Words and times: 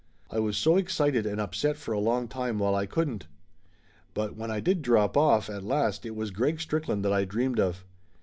I 0.31 0.39
was 0.39 0.57
so 0.57 0.77
excited 0.77 1.27
and 1.27 1.39
upset 1.39 1.77
for 1.77 1.93
a 1.93 1.99
long 1.99 2.27
time 2.27 2.57
while 2.57 2.73
I 2.73 2.87
couldn't. 2.87 3.27
But 4.15 4.35
when 4.35 4.49
I 4.49 4.59
did 4.59 4.81
drop 4.81 5.15
off 5.15 5.47
at 5.47 5.61
last 5.63 6.07
it 6.07 6.15
was 6.15 6.31
Greg 6.31 6.59
Strickland 6.59 7.05
that 7.05 7.13
I 7.13 7.23
dreamed 7.23 7.59
of. 7.59 7.85